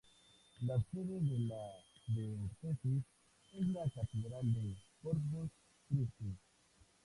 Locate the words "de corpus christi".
4.51-6.35